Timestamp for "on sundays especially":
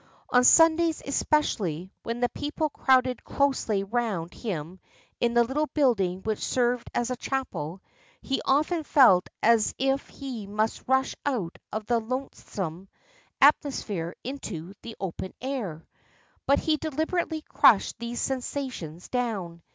0.31-1.91